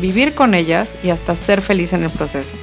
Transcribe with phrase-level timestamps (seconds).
[0.00, 2.56] vivir con ellas y hasta ser feliz en el proceso.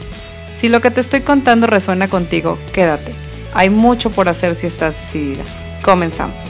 [0.56, 3.14] Si lo que te estoy contando resuena contigo, quédate.
[3.54, 5.44] Hay mucho por hacer si estás decidida.
[5.84, 6.50] Comenzamos.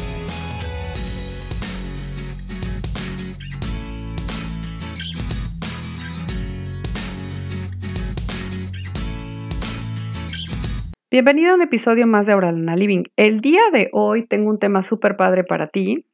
[11.12, 13.04] Bienvenido a un episodio más de Auralana Living.
[13.16, 16.06] El día de hoy tengo un tema súper padre para ti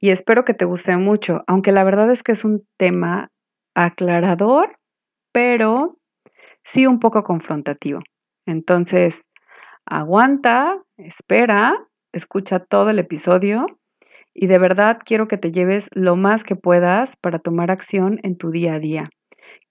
[0.00, 3.30] y espero que te guste mucho, aunque la verdad es que es un tema
[3.74, 4.76] aclarador,
[5.32, 5.98] pero
[6.62, 8.00] sí un poco confrontativo.
[8.46, 9.24] Entonces,
[9.86, 11.76] aguanta, espera,
[12.12, 13.66] escucha todo el episodio
[14.34, 18.36] y de verdad quiero que te lleves lo más que puedas para tomar acción en
[18.36, 19.10] tu día a día.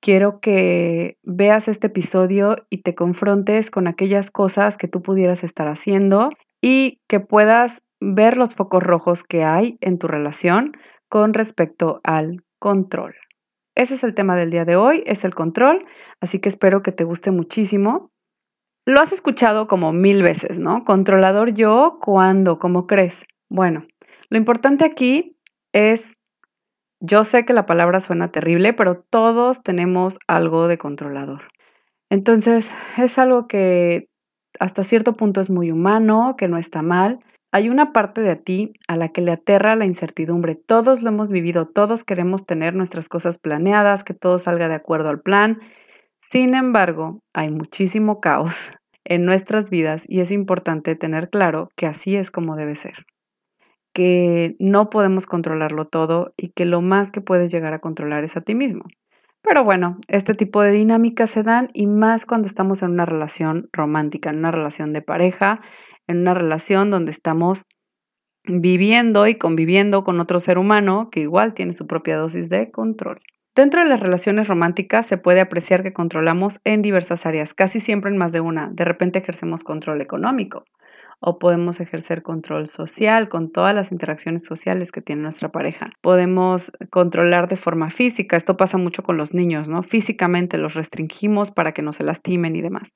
[0.01, 5.67] Quiero que veas este episodio y te confrontes con aquellas cosas que tú pudieras estar
[5.67, 6.29] haciendo
[6.61, 10.73] y que puedas ver los focos rojos que hay en tu relación
[11.09, 13.15] con respecto al control.
[13.75, 15.85] Ese es el tema del día de hoy, es el control,
[16.21, 18.11] así que espero que te guste muchísimo.
[18.85, 20.83] Lo has escuchado como mil veces, ¿no?
[20.83, 22.59] Controlador yo, ¿cuándo?
[22.59, 23.25] ¿Cómo crees?
[23.49, 23.85] Bueno,
[24.29, 25.37] lo importante aquí
[25.73, 26.13] es,
[26.99, 31.43] yo sé que la palabra suena terrible, pero todos tenemos algo de controlador.
[32.09, 34.09] Entonces, es algo que
[34.59, 37.19] hasta cierto punto es muy humano, que no está mal,
[37.53, 40.55] hay una parte de ti a la que le aterra la incertidumbre.
[40.55, 45.09] Todos lo hemos vivido, todos queremos tener nuestras cosas planeadas, que todo salga de acuerdo
[45.09, 45.59] al plan.
[46.19, 48.71] Sin embargo, hay muchísimo caos
[49.05, 53.05] en nuestras vidas y es importante tener claro que así es como debe ser.
[53.93, 58.35] Que no podemos controlarlo todo y que lo más que puedes llegar a controlar es
[58.35, 58.85] a ti mismo.
[59.43, 63.69] Pero bueno, este tipo de dinámicas se dan y más cuando estamos en una relación
[63.73, 65.61] romántica, en una relación de pareja,
[66.07, 67.63] en una relación donde estamos
[68.45, 73.21] viviendo y conviviendo con otro ser humano que igual tiene su propia dosis de control.
[73.55, 78.09] Dentro de las relaciones románticas se puede apreciar que controlamos en diversas áreas, casi siempre
[78.09, 78.69] en más de una.
[78.73, 80.65] De repente ejercemos control económico
[81.25, 85.91] o podemos ejercer control social con todas las interacciones sociales que tiene nuestra pareja.
[86.01, 89.83] Podemos controlar de forma física, esto pasa mucho con los niños, ¿no?
[89.83, 92.91] Físicamente los restringimos para que no se lastimen y demás.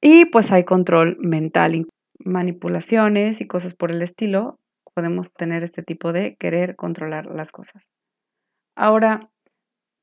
[0.00, 1.86] Y pues hay control mental,
[2.18, 4.58] manipulaciones y cosas por el estilo,
[4.94, 7.90] podemos tener este tipo de querer controlar las cosas.
[8.76, 9.30] Ahora,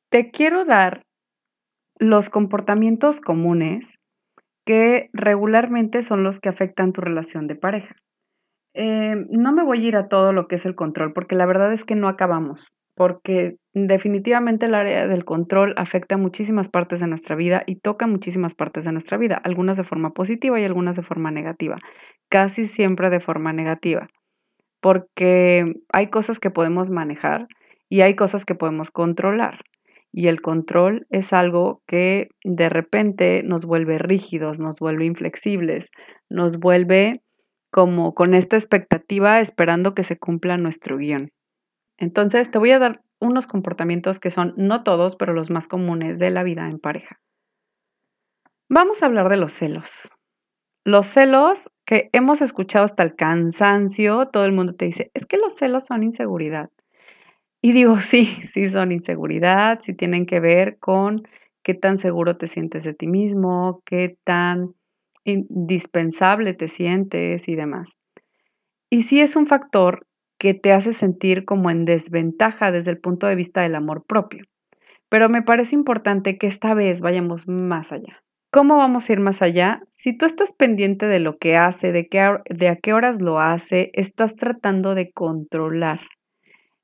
[0.10, 1.06] te quiero dar
[1.98, 3.96] los comportamientos comunes
[4.66, 7.96] que regularmente son los que afectan tu relación de pareja.
[8.74, 11.46] Eh, no me voy a ir a todo lo que es el control, porque la
[11.46, 17.08] verdad es que no acabamos porque definitivamente el área del control afecta muchísimas partes de
[17.08, 20.96] nuestra vida y toca muchísimas partes de nuestra vida, algunas de forma positiva y algunas
[20.96, 21.78] de forma negativa,
[22.30, 24.08] casi siempre de forma negativa,
[24.80, 27.48] porque hay cosas que podemos manejar
[27.90, 29.60] y hay cosas que podemos controlar.
[30.14, 35.92] Y el control es algo que de repente nos vuelve rígidos, nos vuelve inflexibles,
[36.30, 37.22] nos vuelve
[37.72, 41.34] como con esta expectativa esperando que se cumpla nuestro guion.
[41.98, 46.20] Entonces, te voy a dar unos comportamientos que son no todos, pero los más comunes
[46.20, 47.20] de la vida en pareja.
[48.70, 50.10] Vamos a hablar de los celos.
[50.84, 55.38] Los celos que hemos escuchado hasta el cansancio, todo el mundo te dice, es que
[55.38, 56.70] los celos son inseguridad.
[57.62, 61.28] Y digo, sí, sí son inseguridad, sí tienen que ver con
[61.64, 64.76] qué tan seguro te sientes de ti mismo, qué tan
[65.24, 67.98] indispensable te sientes y demás.
[68.92, 70.06] Y sí es un factor
[70.38, 74.46] que te hace sentir como en desventaja desde el punto de vista del amor propio.
[75.10, 78.24] Pero me parece importante que esta vez vayamos más allá.
[78.52, 79.82] ¿Cómo vamos a ir más allá?
[79.92, 83.40] Si tú estás pendiente de lo que hace, de, qué, de a qué horas lo
[83.40, 86.00] hace, estás tratando de controlar.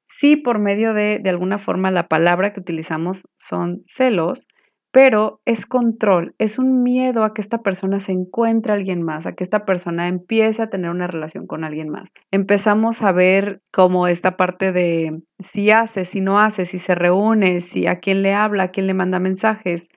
[0.10, 4.48] Sí, por medio de, de alguna forma, la palabra que utilizamos son celos,
[4.92, 9.26] pero es control, es un miedo a que esta persona se encuentre a alguien más,
[9.26, 12.10] a que esta persona empiece a tener una relación con alguien más.
[12.30, 17.62] Empezamos a ver como esta parte de si hace, si no hace, si se reúne,
[17.62, 19.88] si a quién le habla, a quién le manda mensajes,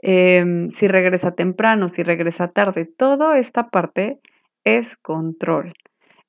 [0.00, 2.86] em, si regresa temprano, si regresa tarde.
[2.86, 4.20] Toda esta parte
[4.64, 5.74] es control.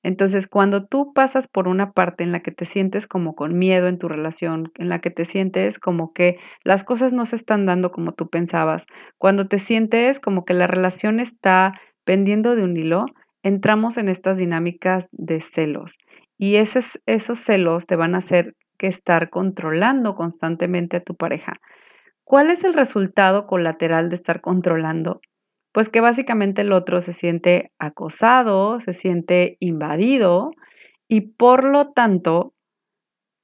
[0.05, 3.87] Entonces, cuando tú pasas por una parte en la que te sientes como con miedo
[3.87, 7.65] en tu relación, en la que te sientes como que las cosas no se están
[7.65, 8.85] dando como tú pensabas,
[9.17, 11.73] cuando te sientes como que la relación está
[12.03, 13.07] pendiendo de un hilo,
[13.41, 15.97] entramos en estas dinámicas de celos.
[16.37, 16.99] Y esos,
[17.33, 21.53] celos te van a hacer que estar controlando constantemente a tu pareja.
[22.23, 25.19] ¿Cuál es el resultado colateral de estar controlando?
[25.75, 30.51] Pues que básicamente el otro se siente acosado, se siente invadido
[31.09, 32.53] y por lo tanto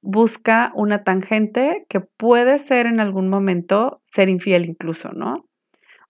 [0.00, 5.44] busca una tangente que puede ser en algún momento ser infiel incluso, ¿no?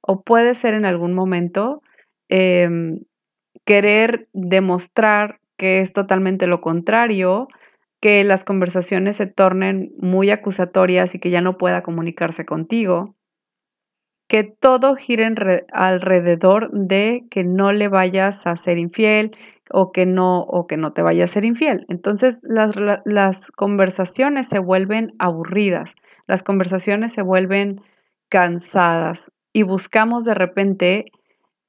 [0.00, 1.82] O puede ser en algún momento
[2.28, 3.00] em,
[3.64, 7.48] querer demostrar que es totalmente lo contrario,
[8.00, 13.16] que las conversaciones se tornen muy acusatorias y que ya no pueda comunicarse contigo
[14.32, 15.28] que todo gire
[15.74, 19.36] alrededor de que no le vayas a ser infiel
[19.70, 21.84] o que no, o que no te vaya a ser infiel.
[21.90, 22.74] Entonces las,
[23.04, 25.96] las conversaciones se vuelven aburridas,
[26.26, 27.82] las conversaciones se vuelven
[28.30, 31.04] cansadas y buscamos de repente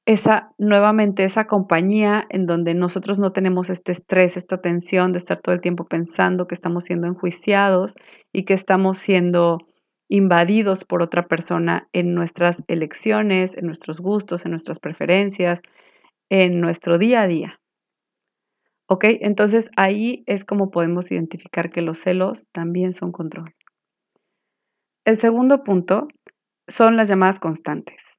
[0.05, 5.41] esa nuevamente esa compañía en donde nosotros no tenemos este estrés, esta tensión de estar
[5.41, 7.93] todo el tiempo pensando que estamos siendo enjuiciados
[8.31, 9.57] y que estamos siendo
[10.09, 15.61] invadidos por otra persona en nuestras elecciones, en nuestros gustos, en nuestras preferencias,
[16.29, 17.59] en nuestro día a día.
[18.87, 19.05] ¿Ok?
[19.21, 23.55] Entonces ahí es como podemos identificar que los celos también son control.
[25.05, 26.07] El segundo punto
[26.67, 28.15] son las llamadas constantes.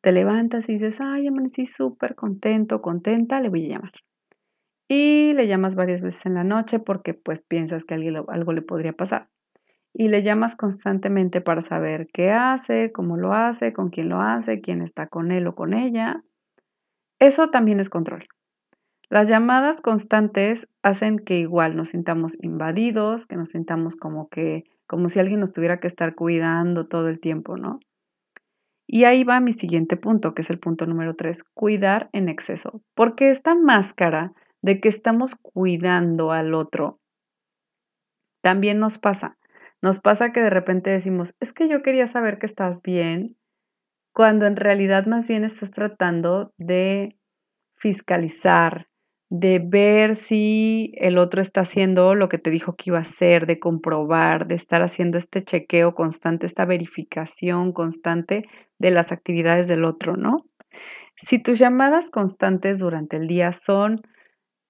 [0.00, 3.92] Te levantas y dices, ay, amanecí súper contento, contenta, le voy a llamar.
[4.88, 8.92] Y le llamas varias veces en la noche porque pues piensas que algo le podría
[8.92, 9.28] pasar
[9.94, 14.60] y le llamas constantemente para saber qué hace, cómo lo hace, con quién lo hace,
[14.60, 16.22] quién está con él o con ella.
[17.18, 18.26] Eso también es control.
[19.10, 25.08] Las llamadas constantes hacen que igual nos sintamos invadidos, que nos sintamos como que como
[25.08, 27.80] si alguien nos tuviera que estar cuidando todo el tiempo, ¿no?
[28.86, 32.82] Y ahí va mi siguiente punto, que es el punto número tres, cuidar en exceso,
[32.94, 37.00] porque esta máscara de que estamos cuidando al otro
[38.42, 39.38] también nos pasa.
[39.82, 43.36] Nos pasa que de repente decimos, es que yo quería saber que estás bien,
[44.14, 47.16] cuando en realidad más bien estás tratando de
[47.76, 48.88] fiscalizar,
[49.30, 53.46] de ver si el otro está haciendo lo que te dijo que iba a hacer,
[53.46, 58.44] de comprobar, de estar haciendo este chequeo constante, esta verificación constante
[58.78, 60.46] de las actividades del otro, ¿no?
[61.16, 64.02] Si tus llamadas constantes durante el día son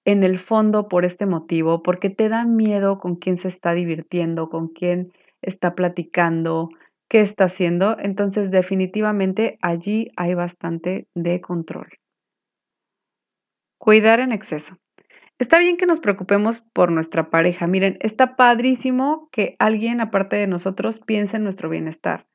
[0.05, 4.49] en el fondo por este motivo, porque te da miedo con quién se está divirtiendo,
[4.49, 5.11] con quién
[5.41, 6.69] está platicando,
[7.09, 11.89] qué está haciendo, entonces definitivamente allí hay bastante de control.
[13.77, 14.77] Cuidar en exceso.
[15.39, 17.67] Está bien que nos preocupemos por nuestra pareja.
[17.67, 22.27] Miren, está padrísimo que alguien aparte de nosotros piense en nuestro bienestar.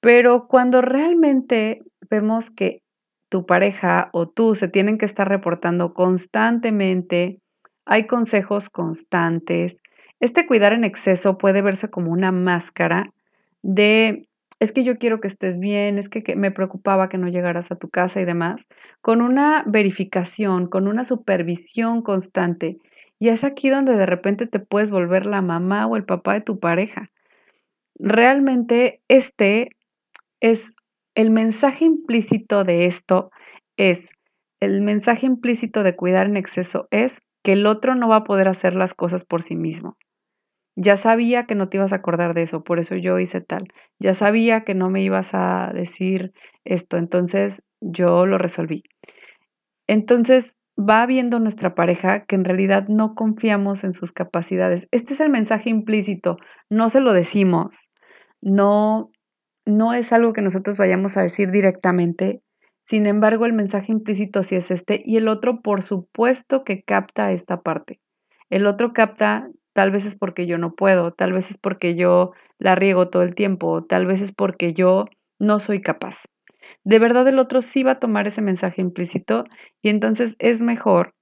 [0.00, 2.82] Pero cuando realmente vemos que
[3.28, 7.40] tu pareja o tú se tienen que estar reportando constantemente,
[7.84, 9.80] hay consejos constantes.
[10.20, 13.12] Este cuidar en exceso puede verse como una máscara
[13.62, 14.28] de,
[14.60, 17.76] es que yo quiero que estés bien, es que, me preocupaba que no llegaras a
[17.76, 18.66] tu casa y demás,
[19.00, 22.78] con una verificación, con una supervisión constante.
[23.18, 26.42] Y es aquí donde de repente te puedes volver la mamá o el papá de
[26.42, 27.10] tu pareja.
[27.98, 29.70] Realmente este
[30.40, 30.76] es
[31.16, 33.30] el mensaje implícito de esto
[33.76, 34.10] es,
[34.60, 38.48] el mensaje implícito de cuidar en exceso es que el otro no va a poder
[38.48, 39.96] hacer las cosas por sí mismo.
[40.76, 43.68] Ya sabía que no te ibas a acordar de eso, por eso yo hice tal.
[43.98, 46.32] Ya sabía que no me ibas a decir
[46.64, 48.82] esto, entonces yo lo resolví.
[49.86, 54.86] Entonces va viendo nuestra pareja que en realidad no confiamos en sus capacidades.
[54.90, 56.36] Este es el mensaje implícito,
[56.68, 57.88] no se lo decimos,
[58.42, 59.10] no
[59.66, 62.40] no es algo que nosotros vayamos a decir directamente,
[62.82, 67.32] sin embargo el mensaje implícito sí es este y el otro por supuesto que capta
[67.32, 68.00] esta parte.
[68.48, 72.32] El otro capta tal vez es porque yo no puedo, tal vez es porque yo
[72.58, 75.06] la riego todo el tiempo, tal vez es porque yo
[75.38, 76.24] no soy capaz.
[76.84, 79.44] De verdad el otro sí va a tomar ese mensaje implícito
[79.82, 81.12] y entonces es mejor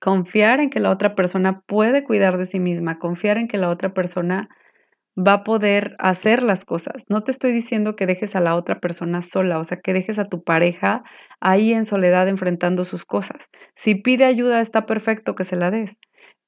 [0.00, 3.68] confiar en que la otra persona puede cuidar de sí misma, confiar en que la
[3.68, 4.48] otra persona
[5.18, 7.04] va a poder hacer las cosas.
[7.08, 10.18] No te estoy diciendo que dejes a la otra persona sola, o sea, que dejes
[10.18, 11.02] a tu pareja
[11.40, 13.48] ahí en soledad enfrentando sus cosas.
[13.76, 15.96] Si pide ayuda, está perfecto que se la des,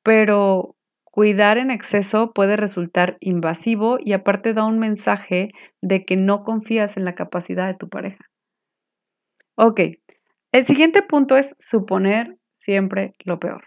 [0.03, 5.51] pero cuidar en exceso puede resultar invasivo y aparte da un mensaje
[5.83, 8.25] de que no confías en la capacidad de tu pareja.
[9.57, 9.81] Ok,
[10.53, 13.63] el siguiente punto es suponer siempre lo peor.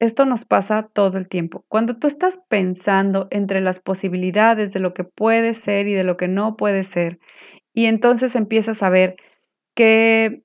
[0.00, 1.64] Esto nos pasa todo el tiempo.
[1.68, 6.16] Cuando tú estás pensando entre las posibilidades de lo que puede ser y de lo
[6.16, 7.18] que no puede ser,
[7.74, 9.16] y entonces empiezas a ver
[9.74, 10.42] que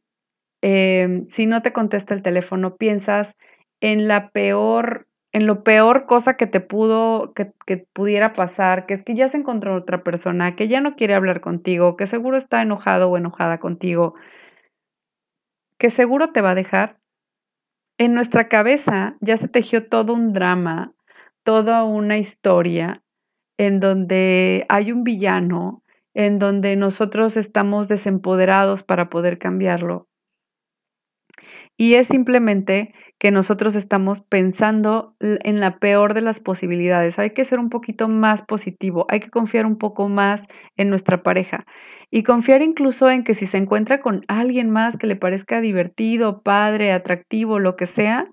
[0.61, 3.35] em, si no te contesta el teléfono, piensas
[3.81, 8.95] en la peor, en lo peor cosa que te pudo, que, que pudiera pasar, que
[8.95, 12.37] es que ya se encontró otra persona, que ya no quiere hablar contigo, que seguro
[12.37, 14.15] está enojado o enojada contigo,
[15.77, 17.02] que seguro te va a dejar
[17.97, 20.93] en nuestra cabeza ya se tejió todo un drama,
[21.43, 23.03] toda una historia
[23.57, 25.83] en donde hay un villano,
[26.13, 30.07] en donde nosotros estamos desempoderados para poder cambiarlo.
[31.77, 37.17] Y es simplemente que nosotros estamos pensando en la peor de las posibilidades.
[37.17, 40.45] Hay que ser un poquito más positivo, hay que confiar un poco más
[40.77, 41.65] en nuestra pareja
[42.15, 46.43] y confiar incluso en que si se encuentra con alguien más que le parezca divertido,
[46.43, 48.27] padre, atractivo, lo que sea,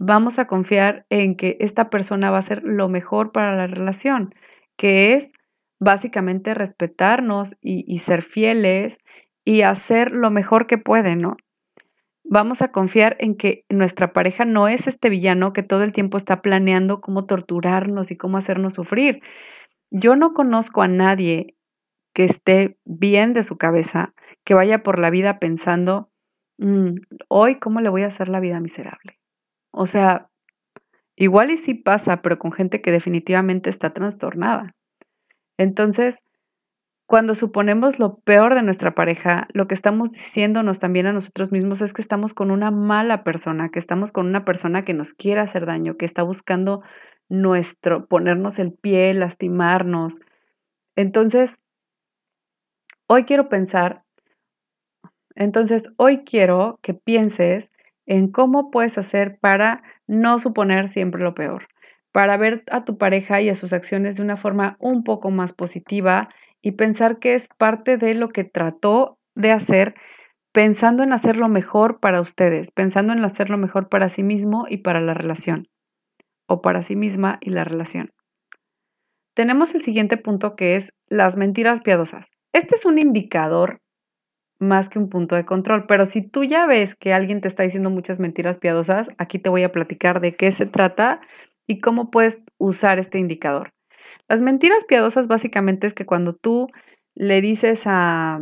[0.00, 4.34] vamos a confiar en que esta persona va a ser lo mejor para la relación,
[4.76, 5.30] que es
[5.78, 8.98] básicamente respetarnos y, y ser fieles
[9.44, 11.36] y hacer lo mejor que puede, ¿no?
[12.24, 16.16] vamos a confiar en que nuestra pareja no es este villano que todo el tiempo
[16.16, 19.20] está planeando cómo torturarnos y cómo hacernos sufrir.
[19.90, 21.56] Yo no conozco a nadie
[22.12, 24.14] que esté bien de su cabeza,
[24.44, 26.10] que vaya por la vida pensando,
[26.58, 26.90] mm,
[27.28, 29.18] hoy cómo le voy a hacer la vida miserable.
[29.72, 30.30] O sea,
[31.16, 34.74] igual y sí pasa, pero con gente que definitivamente está trastornada.
[35.58, 36.22] Entonces,
[37.10, 41.82] cuando suponemos lo peor de nuestra pareja, lo que estamos diciéndonos también a nosotros mismos
[41.82, 45.40] es que estamos con una mala persona, que estamos con una persona que nos quiere
[45.40, 46.82] hacer daño, que está buscando
[47.28, 50.20] nuestro, ponernos el pie, lastimarnos.
[50.94, 51.58] Entonces,
[53.10, 54.04] hoy quiero pensar,
[55.34, 57.68] entonces hoy quiero que pienses
[58.06, 61.66] en cómo puedes hacer para no suponer siempre lo peor,
[62.12, 65.52] para ver a tu pareja y a sus acciones de una forma un poco más
[65.52, 66.28] positiva
[66.62, 69.96] y pensar que es parte de lo que trató de hacer
[70.52, 75.00] pensando en hacerlo mejor para ustedes, pensando en hacerlo mejor para sí mismo y para
[75.00, 75.66] la relación,
[76.46, 78.12] o para sí misma y la relación.
[79.34, 82.30] Tenemos el siguiente punto que es las mentiras piadosas.
[82.52, 83.80] Este es un indicador
[84.58, 87.62] más que un punto de control, pero si tú ya ves que alguien te está
[87.62, 91.20] diciendo muchas mentiras piadosas, aquí te voy a platicar de qué se trata
[91.66, 93.72] y cómo puedes usar este indicador.
[94.28, 96.68] Las mentiras piadosas básicamente es que cuando tú
[97.14, 98.40] le dices a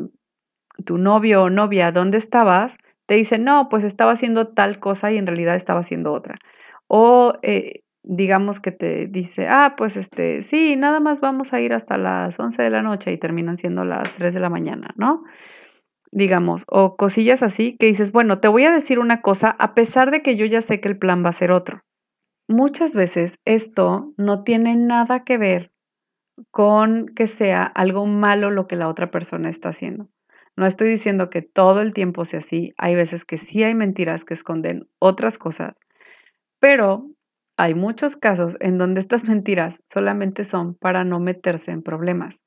[0.84, 5.18] tu novio o novia dónde estabas, te dice, no, pues estaba haciendo tal cosa y
[5.18, 6.38] en realidad estaba haciendo otra.
[6.88, 11.74] O eh, digamos que te dice, ah, pues este, sí, nada más vamos a ir
[11.74, 15.24] hasta las 11 de la noche y terminan siendo las 3 de la mañana, ¿no?
[16.10, 20.10] Digamos, o cosillas así que dices, bueno, te voy a decir una cosa a pesar
[20.10, 21.82] de que yo ya sé que el plan va a ser otro.
[22.48, 25.70] Muchas veces esto no tiene nada que ver
[26.50, 30.08] con que sea algo malo lo que la otra persona está haciendo.
[30.56, 34.24] No estoy diciendo que todo el tiempo sea así, hay veces que sí hay mentiras
[34.24, 35.74] que esconden otras cosas,
[36.58, 37.06] pero
[37.58, 42.40] hay muchos casos en donde estas mentiras solamente son para no meterse en problemas.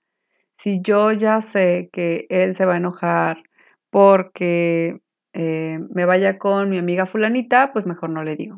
[0.58, 3.44] Si yo ya sé que él se va a enojar
[3.90, 5.00] porque
[5.34, 8.56] eh, me vaya con mi amiga fulanita, pues mejor no le digo.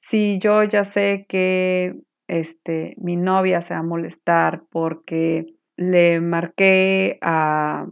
[0.00, 1.96] Si yo ya sé que
[2.28, 7.88] este, mi novia se va a molestar porque le marqué a,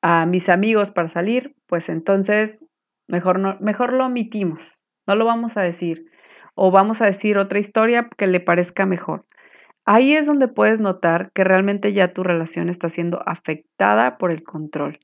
[0.00, 2.64] a mis amigos para salir, pues entonces
[3.08, 6.11] mejor, no, mejor lo omitimos, no lo vamos a decir.
[6.54, 9.26] O vamos a decir otra historia que le parezca mejor.
[9.84, 14.44] Ahí es donde puedes notar que realmente ya tu relación está siendo afectada por el
[14.44, 15.00] control.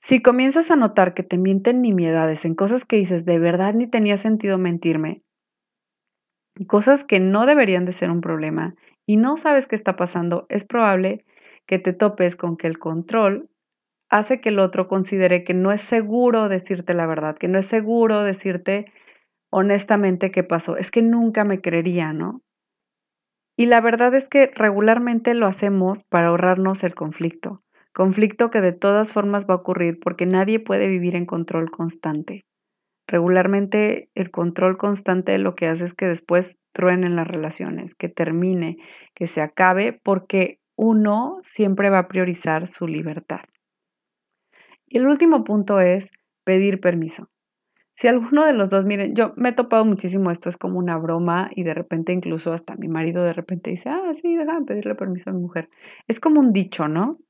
[0.00, 3.86] Si comienzas a notar que te mienten nimiedades en cosas que dices de verdad ni
[3.86, 5.22] tenía sentido mentirme,
[6.66, 8.74] cosas que no deberían de ser un problema
[9.06, 11.24] y no sabes qué está pasando, es probable
[11.66, 13.48] que te topes con que el control
[14.10, 17.66] hace que el otro considere que no es seguro decirte la verdad, que no es
[17.66, 18.92] seguro decirte
[19.52, 20.76] honestamente qué pasó.
[20.76, 22.40] Es que nunca me creería, ¿no?
[23.56, 27.62] Y la verdad es que regularmente lo hacemos para ahorrarnos el conflicto.
[27.92, 32.46] Conflicto que de todas formas va a ocurrir porque nadie puede vivir en control constante.
[33.06, 38.78] Regularmente el control constante lo que hace es que después truenen las relaciones, que termine,
[39.14, 43.42] que se acabe, porque uno siempre va a priorizar su libertad.
[44.86, 46.10] Y el último punto es
[46.44, 47.31] pedir permiso.
[48.02, 50.98] Si alguno de los dos, miren, yo me he topado muchísimo, esto es como una
[50.98, 54.96] broma y de repente incluso hasta mi marido de repente dice, ah, sí, déjame pedirle
[54.96, 55.70] permiso a mi mujer.
[56.08, 57.20] Es como un dicho, ¿no?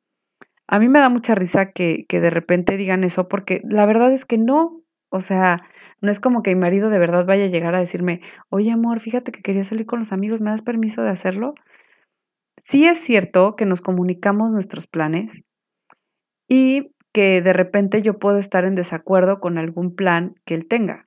[0.68, 4.12] A mí me da mucha risa que, que de repente digan eso porque la verdad
[4.14, 5.60] es que no, O sea,
[6.00, 9.00] no es como que mi marido de verdad vaya a llegar a decirme, oye amor,
[9.00, 11.54] fíjate que quería salir con los amigos, ¿me das permiso de hacerlo?
[12.56, 15.42] Sí es cierto que nos comunicamos nuestros planes
[16.48, 21.06] y que de repente yo puedo estar en desacuerdo con algún plan que él tenga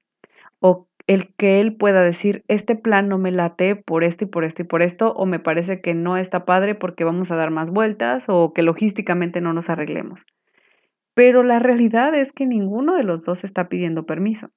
[0.60, 4.44] o el que él pueda decir, este plan no me late por esto y por
[4.44, 7.52] esto y por esto, o me parece que no está padre porque vamos a dar
[7.52, 10.26] más vueltas, o que logísticamente no nos arreglemos.
[11.14, 14.50] Pero la realidad es que ninguno de los dos está pidiendo permiso.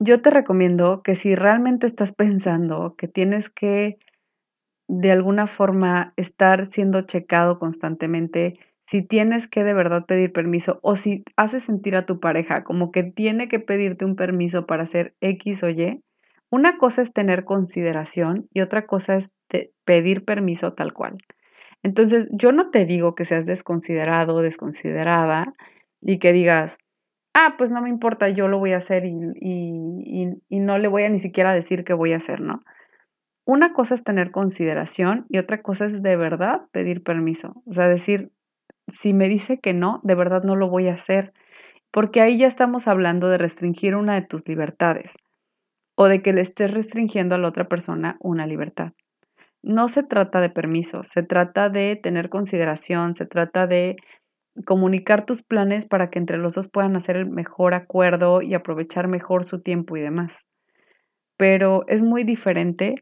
[0.00, 3.98] Yo te recomiendo que si realmente estás pensando que tienes que
[4.88, 8.58] de alguna forma estar siendo checado constantemente,
[8.88, 12.90] si tienes que de verdad pedir permiso o si haces sentir a tu pareja como
[12.90, 16.02] que tiene que pedirte un permiso para hacer X o Y,
[16.50, 19.30] una cosa es tener consideración y otra cosa es
[19.84, 21.18] pedir permiso tal cual.
[21.82, 25.52] Entonces, yo no te digo que seas desconsiderado o desconsiderada
[26.00, 26.78] y que digas,
[27.34, 29.12] ah, pues no me importa, yo lo voy a hacer y,
[30.48, 32.62] y no le voy a ni siquiera decir que voy a hacer, ¿no?
[33.44, 37.62] Una cosa es tener consideración y otra cosa es de verdad pedir permiso.
[37.66, 38.30] O sea, decir,
[38.88, 41.32] si me dice que no, de verdad no lo voy a hacer,
[41.92, 45.14] porque ahí ya estamos hablando de restringir una de tus libertades
[45.96, 48.92] o de que le estés restringiendo a la otra persona una libertad.
[49.62, 53.96] No se trata de permiso, se trata de tener consideración, se trata de
[54.64, 59.08] comunicar tus planes para que entre los dos puedan hacer el mejor acuerdo y aprovechar
[59.08, 60.46] mejor su tiempo y demás.
[61.36, 62.96] Pero es muy diferente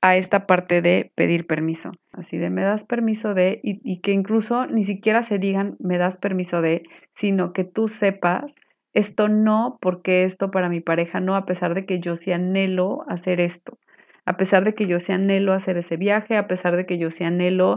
[0.00, 1.92] a esta parte de pedir permiso.
[2.12, 6.16] Así de me das permiso de, y, que incluso ni siquiera se digan me das
[6.16, 6.84] permiso de,
[7.14, 8.54] sino que tú sepas
[8.92, 13.04] esto no, porque esto para mi pareja no, a pesar de que yo sí anhelo
[13.08, 13.78] hacer esto,
[14.24, 17.10] a pesar de que yo sí anhelo hacer ese viaje, a pesar de que yo
[17.10, 17.76] sí anhelo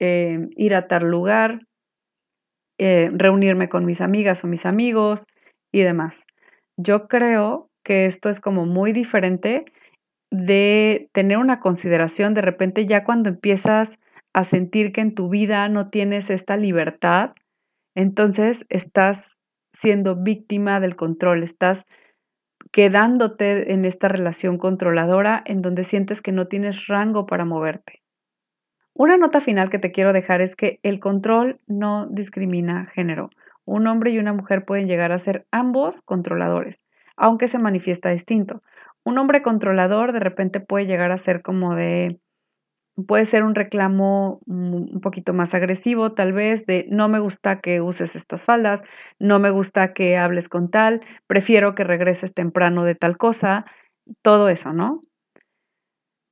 [0.00, 1.60] eh, ir a tal lugar,
[2.78, 5.24] eh, reunirme con mis amigas o mis amigos
[5.72, 6.26] y demás.
[6.76, 9.64] Yo creo que esto es como muy diferente
[10.36, 13.98] de tener una consideración de repente ya cuando empiezas
[14.34, 17.32] a sentir que en tu vida no tienes esta libertad,
[17.94, 19.38] entonces estás
[19.72, 21.86] siendo víctima del control, estás
[22.70, 28.02] quedándote en esta relación controladora en donde sientes que no tienes rango para moverte.
[28.92, 33.30] Una nota final que te quiero dejar es que el control no discrimina género.
[33.64, 36.82] Un hombre y una mujer pueden llegar a ser ambos controladores,
[37.16, 38.62] aunque se manifiesta distinto
[39.06, 42.18] un hombre controlador de repente puede llegar a ser como de,
[43.06, 47.80] puede ser un reclamo un poquito más agresivo, tal vez, de no me gusta que
[47.80, 48.82] uses estas faldas,
[49.20, 53.64] no me gusta que hables con tal, prefiero que regreses temprano de tal cosa,
[54.22, 55.04] todo eso, ¿no?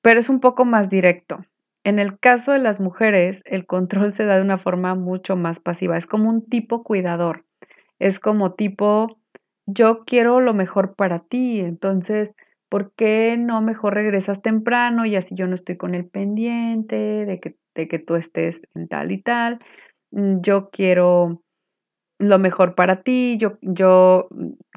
[0.02, 1.46] Pero es un poco más directo.
[1.84, 5.60] En el caso de las mujeres, el control se da de una forma mucho más
[5.60, 7.44] pasiva, es como un tipo cuidador,
[8.00, 9.18] es como tipo,
[9.66, 12.34] yo quiero lo mejor para ti, entonces
[12.68, 17.40] ¿por qué no mejor regresas temprano y así yo no estoy con el pendiente de
[17.40, 19.61] que, de que tú estés en tal y tal?
[20.12, 21.42] Mm, yo quiero
[22.18, 24.29] lo mejor para ti, yo, yo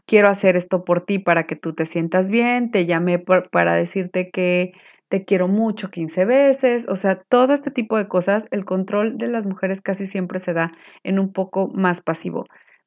[0.06, 4.32] quiero hacer esto por ti para que tú te sientas bien, te llamé para decirte
[4.32, 4.74] que
[5.10, 9.28] te quiero mucho 15 veces, o sea, todo este tipo de cosas, el control de
[9.28, 10.74] las mujeres casi siempre se da
[11.04, 12.46] en un poco más pasivo.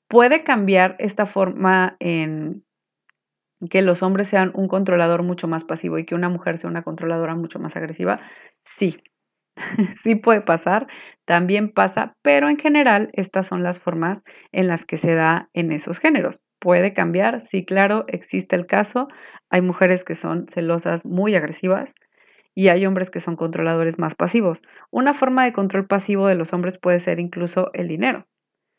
[0.09, 2.65] Puede cambiar esta forma en,
[3.69, 6.83] que los hombres sean un controlador mucho más pasivo y que una mujer sea una
[6.83, 8.21] controladora mucho más agresiva,
[8.65, 8.99] sí,
[10.03, 10.87] sí puede pasar,
[11.27, 15.73] también pasa, pero en general estas son las formas en las que se da en
[15.73, 16.41] esos géneros.
[16.61, 19.09] Puede cambiar, sí, claro, existe el caso,
[19.51, 21.95] hay mujeres que son celosas muy agresivas
[22.55, 24.63] y hay hombres que son controladores más pasivos.
[24.91, 28.27] Una forma de control pasivo de los hombres puede ser incluso el dinero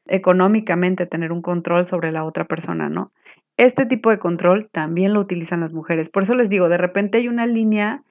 [0.08, 3.14] económicamente tener un control sobre la otra persona, ¿no?
[3.62, 6.10] Este tipo de control también lo utilizan las mujeres.
[6.10, 8.02] Por eso les digo, de repente hay una línea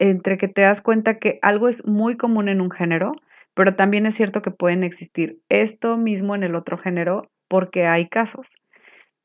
[0.00, 3.12] entre que te das cuenta que algo es muy común en un género,
[3.54, 8.08] pero también es cierto que pueden existir esto mismo en el otro género porque hay
[8.08, 8.56] casos.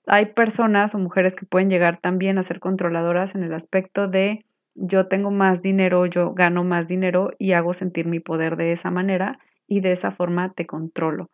[0.05, 4.45] Hay personas o mujeres que pueden llegar también a ser controladoras en el aspecto de
[4.75, 8.91] yo tengo más dinero, yo gano más dinero y hago sentir mi poder de esa
[8.91, 11.31] manera y de esa forma te controlo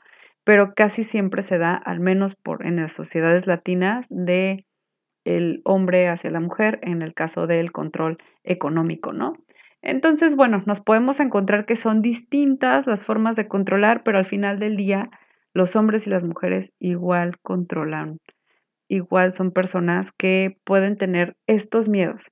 [0.47, 4.65] pero casi siempre se da, al menos por, en las sociedades latinas, de
[5.25, 9.33] el hombre hacia la mujer en el caso del control económico, ¿no?
[9.81, 14.57] Entonces, bueno, nos podemos encontrar que son distintas las formas de controlar, pero al final
[14.57, 15.09] del día
[15.53, 18.19] los hombres y las mujeres igual controlan,
[18.87, 22.31] igual son personas que pueden tener estos miedos.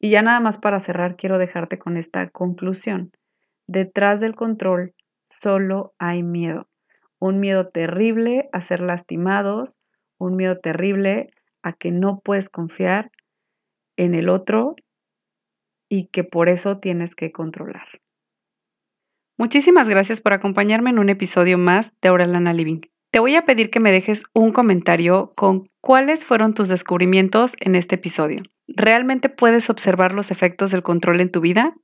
[0.00, 3.12] Y ya nada más para cerrar, quiero dejarte con esta conclusión.
[3.66, 4.94] Detrás del control
[5.28, 6.68] solo hay miedo.
[7.18, 9.74] un miedo terrible a ser lastimados,
[10.18, 11.30] un miedo terrible
[11.62, 13.10] a que no puedes confiar
[13.96, 14.76] en el otro
[15.88, 17.86] y que por eso tienes que controlar.
[19.38, 22.80] Muchísimas gracias por acompañarme en un episodio más de Aurelana Living.
[23.10, 27.74] Te voy a pedir que me dejes un comentario con cuáles fueron tus descubrimientos en
[27.74, 28.42] este episodio.
[28.66, 31.74] ¿Realmente puedes observar los efectos del control en tu vida?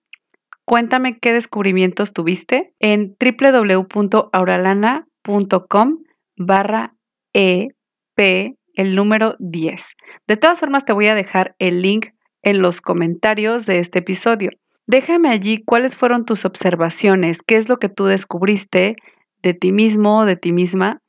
[0.64, 5.98] Cuéntame qué descubrimientos tuviste en www.auralana.com
[6.36, 6.94] barra
[7.32, 9.82] EP, el número 10.
[10.28, 12.08] De todas formas, te voy a dejar el link
[12.42, 14.50] en los comentarios de este episodio.
[14.86, 18.96] Déjame allí cuáles fueron tus observaciones, qué es lo que tú descubriste
[19.42, 21.00] de ti mismo, o de ti misma,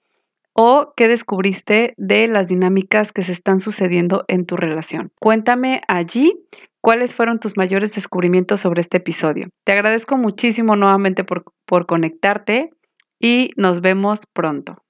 [0.54, 5.12] o qué descubriste de las dinámicas que se están sucediendo en tu relación.
[5.20, 6.34] Cuéntame allí
[6.82, 9.50] cuáles fueron tus mayores descubrimientos sobre este episodio.
[9.66, 12.72] Te agradezco muchísimo nuevamente por, por conectarte
[13.20, 14.84] y nos vemos pronto.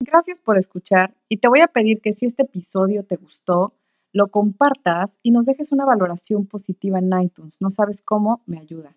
[0.00, 3.74] Gracias por escuchar y te voy a pedir que si este episodio te gustó,
[4.12, 7.56] lo compartas y nos dejes una valoración positiva en iTunes.
[7.60, 8.96] No sabes cómo, me ayuda.